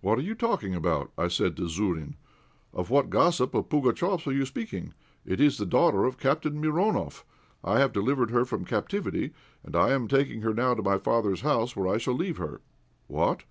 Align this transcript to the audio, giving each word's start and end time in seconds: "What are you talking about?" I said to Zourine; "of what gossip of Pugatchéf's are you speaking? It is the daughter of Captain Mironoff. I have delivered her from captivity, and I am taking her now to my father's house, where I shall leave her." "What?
"What 0.00 0.16
are 0.16 0.22
you 0.22 0.36
talking 0.36 0.76
about?" 0.76 1.10
I 1.18 1.26
said 1.26 1.56
to 1.56 1.66
Zourine; 1.68 2.14
"of 2.72 2.88
what 2.88 3.10
gossip 3.10 3.52
of 3.52 3.68
Pugatchéf's 3.68 4.28
are 4.28 4.32
you 4.32 4.46
speaking? 4.46 4.94
It 5.26 5.40
is 5.40 5.58
the 5.58 5.66
daughter 5.66 6.04
of 6.04 6.18
Captain 6.18 6.60
Mironoff. 6.60 7.24
I 7.64 7.80
have 7.80 7.92
delivered 7.92 8.30
her 8.30 8.44
from 8.44 8.64
captivity, 8.64 9.32
and 9.64 9.74
I 9.74 9.90
am 9.90 10.06
taking 10.06 10.42
her 10.42 10.54
now 10.54 10.74
to 10.74 10.82
my 10.84 10.98
father's 10.98 11.40
house, 11.40 11.74
where 11.74 11.88
I 11.92 11.98
shall 11.98 12.14
leave 12.14 12.36
her." 12.36 12.60
"What? 13.08 13.42